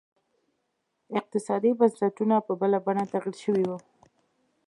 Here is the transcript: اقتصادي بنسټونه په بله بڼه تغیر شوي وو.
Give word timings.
اقتصادي 1.19 1.71
بنسټونه 1.79 2.35
په 2.47 2.53
بله 2.61 2.77
بڼه 2.85 3.03
تغیر 3.13 3.35
شوي 3.43 3.63
وو. 3.69 3.77